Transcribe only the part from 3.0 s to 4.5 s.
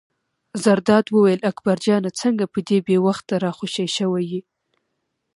وخته را خوشې شوی یې.